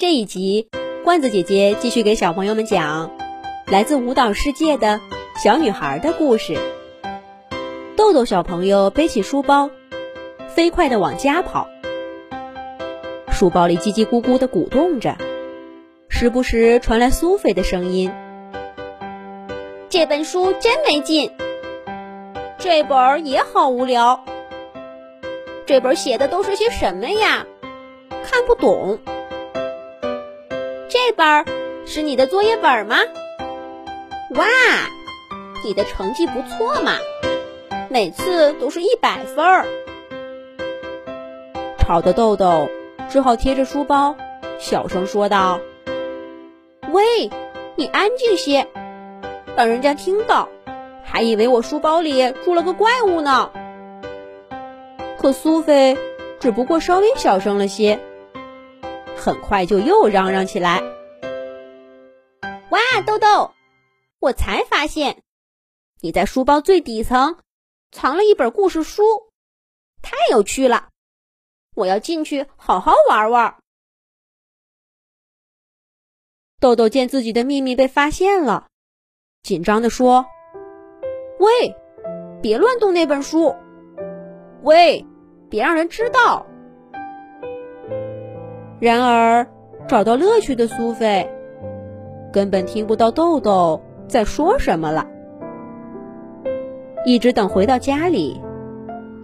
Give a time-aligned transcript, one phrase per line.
[0.00, 0.68] 这一集，
[1.02, 3.10] 罐子姐姐继续给小朋友们讲
[3.66, 5.00] 来自舞蹈世界的
[5.42, 6.56] 小女孩的故事。
[7.96, 9.70] 豆豆小朋友背起书包，
[10.46, 11.66] 飞快地往家跑。
[13.32, 15.16] 书包里叽叽咕咕地鼓动着，
[16.08, 18.12] 时不时传来苏菲的声音
[19.90, 21.32] ：“这本书真没劲，
[22.56, 24.24] 这本也好无聊。
[25.66, 27.44] 这本写的都是些什么呀？
[28.22, 29.00] 看不懂。
[31.18, 31.44] 本儿
[31.84, 32.96] 是你的作业本吗？
[34.36, 34.46] 哇，
[35.64, 36.92] 你的成绩不错嘛，
[37.90, 39.66] 每次都是一百分儿。”
[41.76, 42.68] 吵的豆豆。
[43.10, 44.14] 只好贴着书包，
[44.58, 45.60] 小声说道
[46.92, 47.30] ：“喂，
[47.74, 48.66] 你安静些，
[49.56, 50.50] 让人家听到，
[51.02, 53.50] 还以为我书包里住了个怪物呢。”
[55.18, 55.96] 可苏菲
[56.38, 57.98] 只不过稍微小声了些，
[59.16, 60.82] 很快就又嚷嚷起来
[62.70, 63.52] ：“哇，豆豆，
[64.20, 65.22] 我才发现，
[66.00, 67.38] 你在书包最底层
[67.90, 69.02] 藏了一本故事书，
[70.02, 70.88] 太有趣了！”
[71.74, 73.56] 我要进去好好玩玩。
[76.60, 78.66] 豆豆见自己的秘密被发现了，
[79.42, 80.26] 紧张的说
[81.38, 81.74] ：“喂，
[82.42, 83.54] 别乱动那本书！
[84.62, 85.06] 喂，
[85.48, 86.44] 别让人知道！”
[88.80, 89.46] 然而，
[89.88, 91.28] 找到乐趣的苏菲
[92.32, 95.06] 根本听不到豆豆在说什么了，
[97.04, 98.40] 一直等回到家里，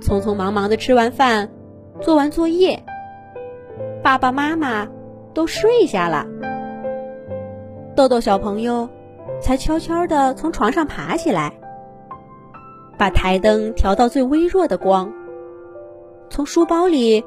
[0.00, 1.50] 匆匆忙忙的吃完饭。
[2.00, 2.82] 做完作业，
[4.02, 4.88] 爸爸妈妈
[5.32, 6.26] 都睡下了，
[7.94, 8.88] 豆豆小朋友
[9.40, 11.52] 才悄悄地从床上爬起来，
[12.98, 15.12] 把台灯调到最微弱的光，
[16.28, 17.24] 从书包里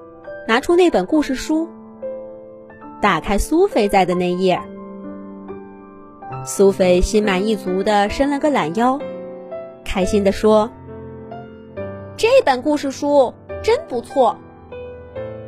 [0.49, 1.69] 拿出那本故事书，
[3.01, 4.61] 打开苏菲在的那页。
[6.45, 8.99] 苏菲心满意足地伸了个懒腰，
[9.83, 10.69] 开心地说
[12.17, 13.33] ：“这本故事书
[13.63, 14.37] 真不错。”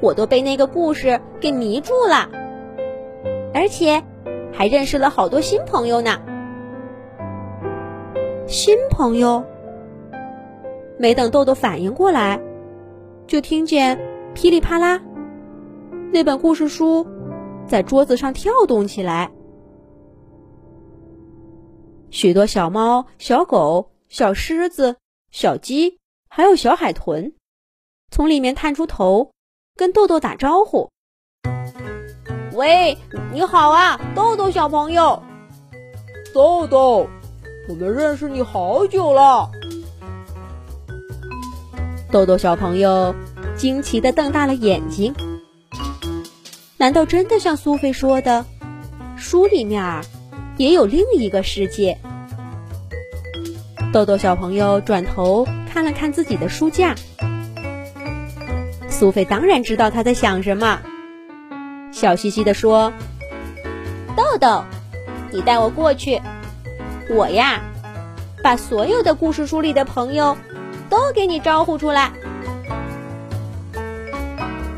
[0.02, 2.30] 我都被那个故事给迷住了，
[3.54, 4.02] 而且
[4.54, 6.20] 还认识了好多新朋友呢。
[8.48, 9.44] 新朋友？
[10.98, 12.40] 没等豆豆反应过来，
[13.28, 14.00] 就听见
[14.34, 15.02] 噼里啪啦，
[16.14, 17.06] 那本故事书
[17.68, 19.32] 在桌子上跳动起来，
[22.12, 24.98] 许多小猫、小狗、小狮子、
[25.32, 26.00] 小鸡，
[26.30, 27.34] 还有小海豚，
[28.12, 29.32] 从里面探出头。
[29.76, 30.90] 跟豆豆打招呼，
[32.52, 32.98] 喂，
[33.32, 35.24] 你好啊，豆豆小朋友。
[36.34, 37.08] 豆豆，
[37.70, 39.50] 我们认识你好久了。
[42.12, 43.16] 豆豆小朋友
[43.56, 45.16] 惊奇的瞪大了眼睛，
[46.76, 48.46] 难道真的像苏菲说的，
[49.16, 49.82] 书里面
[50.60, 51.98] 也有另一个世界？
[53.94, 56.96] 豆豆小朋友转头看了看自己的书架。
[58.90, 60.82] 苏菲当然知道他在想什么，
[61.94, 62.92] 笑嘻嘻地说
[64.18, 64.66] ：“豆豆，
[65.32, 66.22] 你带我过去，
[67.10, 67.62] 我呀，
[68.44, 70.36] 把所有的故事书里的朋友
[70.90, 72.12] 都给你招呼出来。”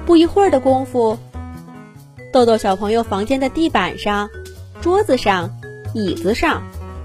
[0.06, 1.18] 不一会儿的功夫，
[2.31, 4.30] 豆豆小朋友房间的地板上、
[4.80, 5.50] 桌子上、
[5.94, 6.62] 椅子上，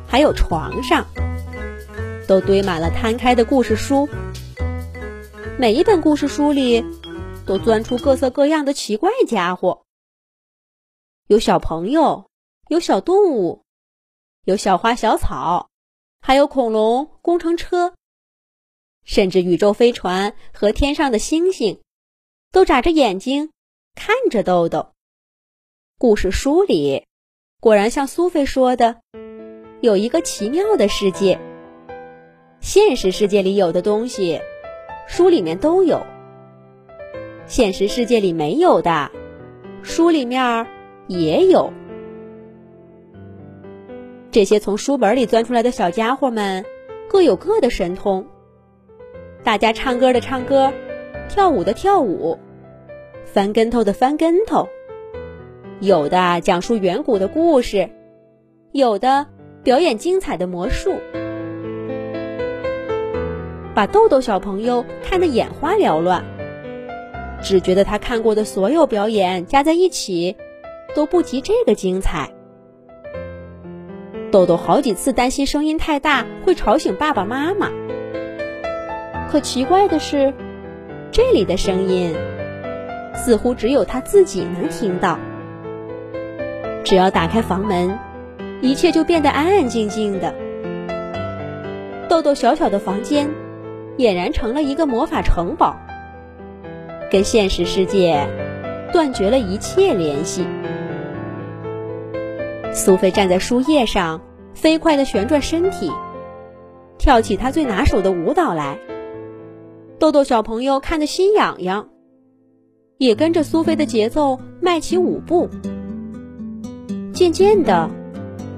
[0.06, 1.06] 还有床上，
[2.28, 4.08] 都堆满了摊开的故事书。
[5.58, 6.84] 每一本故事书里。
[7.46, 9.84] 都钻出各色各样的奇怪家伙，
[11.28, 12.28] 有小朋友，
[12.66, 13.62] 有小动物，
[14.42, 15.70] 有小花小草，
[16.20, 17.94] 还有恐龙、工程车，
[19.04, 21.80] 甚至宇宙飞船和天上的星星，
[22.50, 23.52] 都眨着眼睛
[23.94, 24.90] 看着豆豆。
[25.98, 27.06] 故事书里
[27.58, 28.96] 果然像苏菲说的，
[29.80, 31.40] 有一个奇妙的世界。
[32.60, 34.40] 现实世界里有的东西，
[35.06, 36.04] 书里面都有。
[37.46, 39.10] 现实世界里没有的，
[39.82, 40.66] 书里面
[41.06, 41.72] 也有。
[44.30, 46.62] 这些从书本里钻出来的小家伙们，
[47.08, 48.26] 各有各的神通。
[49.42, 50.70] 大家唱歌的唱歌，
[51.28, 52.38] 跳舞的跳舞，
[53.24, 54.68] 翻跟头的翻跟头。
[55.80, 57.90] 有的讲述远古的故事，
[58.72, 59.26] 有的
[59.62, 60.94] 表演精彩的魔术，
[63.74, 66.24] 把豆豆小朋友看得眼花缭乱。
[67.42, 70.34] 只觉得他看过的所有表演加在一起，
[70.94, 72.30] 都不及这个精彩。
[74.30, 77.70] 豆豆好几次担心声音太大会吵醒爸爸妈妈，
[79.30, 80.32] 可奇怪的是，
[81.12, 82.14] 这里的声音
[83.14, 85.18] 似乎只有他自己能听到。
[86.86, 87.98] 只要打开房门，
[88.62, 90.32] 一切就变得安安静静的。
[92.08, 93.28] 豆豆小小的房间，
[93.98, 95.76] 俨然成了一个魔法城堡，
[97.10, 98.24] 跟现实世界
[98.92, 100.46] 断绝了一切联系。
[102.72, 104.20] 苏菲站在树叶上，
[104.54, 105.90] 飞快地旋转身体，
[106.98, 108.78] 跳起她最拿手的舞蹈来。
[109.98, 111.88] 豆豆小朋友看得心痒痒，
[112.98, 115.50] 也跟着苏菲的节奏迈起舞步。
[117.16, 117.88] 渐渐的，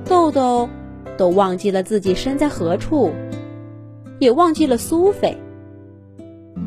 [0.05, 0.69] 豆豆
[1.17, 3.13] 都忘记了自己身在何处，
[4.19, 5.37] 也忘记了苏菲，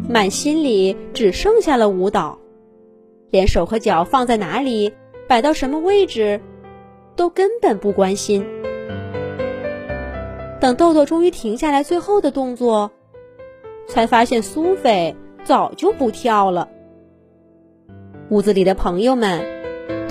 [0.07, 2.39] 满心里只剩下了舞蹈，
[3.29, 4.93] 连手和脚放在哪里，
[5.27, 6.39] 摆到什么位置，
[7.17, 8.45] 都根本不关心。
[10.61, 12.89] 等豆豆终于停下来最后的动作，
[13.89, 15.13] 才发现苏菲
[15.44, 16.69] 早就不跳了。
[18.29, 19.60] 屋子里的朋友们。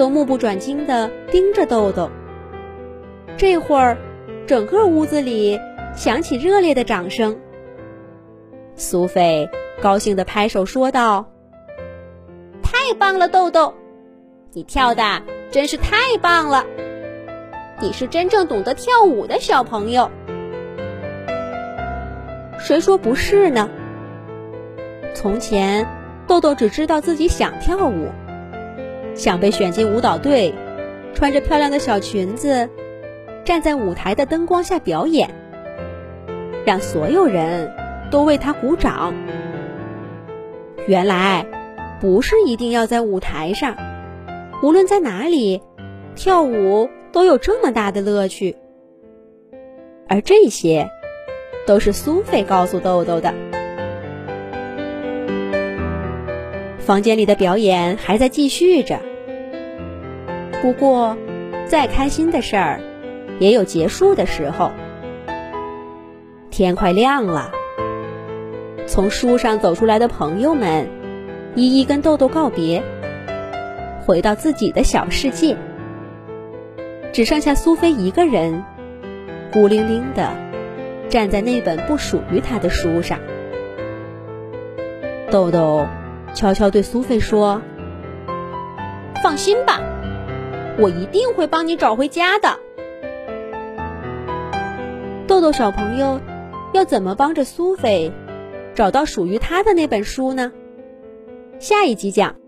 [0.01, 2.09] 都目不转睛地盯着豆豆。
[3.37, 3.99] 这会儿，
[4.47, 5.61] 整个屋子里
[5.95, 7.39] 响起热烈的掌声。
[8.77, 9.47] 苏菲
[9.83, 11.29] 高兴地拍手说道
[12.65, 13.75] ：“太棒了，豆豆，
[14.55, 15.21] 你跳的
[15.51, 16.65] 真是太棒了！
[17.83, 20.11] 你是真正懂得跳舞的小朋友。”
[22.59, 23.69] 谁说不是呢？
[25.13, 25.87] 从前，
[26.27, 28.09] 豆豆只知道自己想跳舞。
[29.15, 30.55] 想被选进舞蹈队，
[31.15, 32.69] 穿着漂亮的小裙子，
[33.45, 35.31] 站在舞台的灯光下表演，
[36.65, 37.73] 让所有人
[38.11, 39.15] 都为他鼓掌。
[40.87, 41.47] 原来，
[42.01, 43.77] 不是一定要在舞台上，
[44.63, 45.63] 无论在哪里，
[46.15, 48.57] 跳舞都有这么大的乐趣。
[50.09, 50.91] 而这些，
[51.67, 53.35] 都是苏菲告诉豆豆的。
[56.91, 58.99] 房间里的表演还在继续着。
[60.61, 61.17] 不过，
[61.65, 62.81] 再开心的事儿，
[63.39, 64.73] 也有结束的时候。
[66.51, 67.53] 天快亮了，
[68.89, 70.89] 从书上走出来的朋友们，
[71.55, 72.83] 一一跟豆豆告别，
[74.05, 75.57] 回到自己的小世界。
[77.13, 78.65] 只剩下苏菲一个人，
[79.53, 80.29] 孤零零的
[81.09, 83.21] 站在那本不属于她的书上。
[85.31, 85.87] 豆豆
[86.35, 87.61] 悄悄对苏菲说
[89.23, 89.81] ：“放心吧。”
[90.79, 92.59] 我一定会帮你找回家的，
[95.27, 96.21] 豆豆小朋友，
[96.73, 98.11] 要怎么帮着苏菲
[98.75, 100.53] 找到属于他的那本书呢？
[101.59, 102.40] 下一集讲。